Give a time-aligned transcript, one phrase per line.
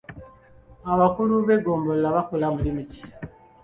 [0.93, 3.01] Abakulu b'eggombolola bakola mulimu ki?